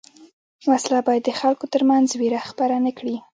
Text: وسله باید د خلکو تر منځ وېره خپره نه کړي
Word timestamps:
وسله 0.69 0.99
باید 1.07 1.23
د 1.25 1.31
خلکو 1.39 1.65
تر 1.73 1.81
منځ 1.89 2.07
وېره 2.19 2.41
خپره 2.49 2.75
نه 2.85 2.91
کړي 2.97 3.15